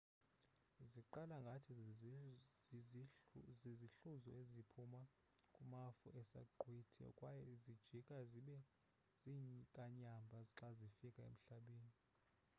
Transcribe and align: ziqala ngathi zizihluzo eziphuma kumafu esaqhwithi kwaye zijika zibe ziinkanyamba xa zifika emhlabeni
ziqala 0.91 1.35
ngathi 1.45 1.71
zizihluzo 3.65 4.29
eziphuma 4.41 5.01
kumafu 5.53 6.05
esaqhwithi 6.21 7.03
kwaye 7.17 7.43
zijika 7.63 8.17
zibe 8.29 8.57
ziinkanyamba 9.21 10.39
xa 10.55 10.67
zifika 10.77 11.21
emhlabeni 11.29 11.91